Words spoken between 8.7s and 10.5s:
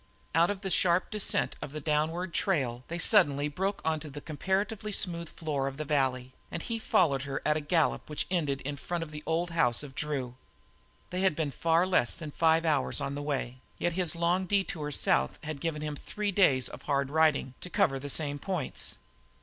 front of the old house of Drew.